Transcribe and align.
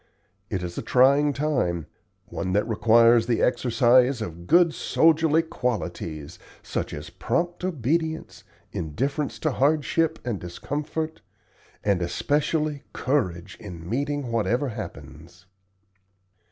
It 0.49 0.63
is 0.63 0.79
a 0.79 0.81
trying 0.81 1.31
time 1.31 1.85
one 2.25 2.53
that 2.53 2.67
requires 2.67 3.27
the 3.27 3.43
exercise 3.43 4.19
of 4.19 4.47
good 4.47 4.73
soldierly 4.73 5.43
qualities, 5.43 6.39
such 6.63 6.91
as 6.91 7.11
prompt 7.11 7.63
obedience, 7.63 8.43
indifference 8.71 9.37
to 9.37 9.51
hardship 9.51 10.17
and 10.25 10.39
discomfort, 10.39 11.21
and 11.83 12.01
especially 12.01 12.81
courage 12.93 13.57
in 13.59 13.87
meeting 13.87 14.31
whatever 14.31 14.69
happens." 14.69 15.45